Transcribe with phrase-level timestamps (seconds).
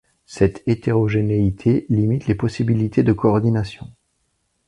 [0.25, 3.87] Cette hétérogénéité limite les possibilités de coordination.